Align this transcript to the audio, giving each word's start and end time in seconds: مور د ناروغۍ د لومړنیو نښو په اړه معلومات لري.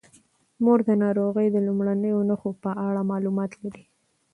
مور 0.63 0.79
د 0.89 0.91
ناروغۍ 1.03 1.47
د 1.51 1.57
لومړنیو 1.67 2.27
نښو 2.29 2.51
په 2.63 2.71
اړه 2.87 3.01
معلومات 3.11 3.51
لري. 3.61 3.83